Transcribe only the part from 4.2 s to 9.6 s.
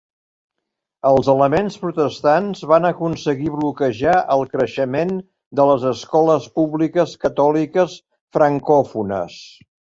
el creixement de les escoles públiques catòliques francòfones.